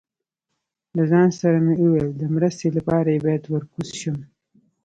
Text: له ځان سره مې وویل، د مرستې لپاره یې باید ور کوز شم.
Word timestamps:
له 0.95 1.03
ځان 1.11 1.29
سره 1.39 1.57
مې 1.65 1.75
وویل، 1.81 2.09
د 2.15 2.21
مرستې 2.35 2.67
لپاره 2.77 3.07
یې 3.13 3.19
باید 3.25 3.43
ور 3.47 3.63
کوز 3.73 3.89
شم. 3.99 4.17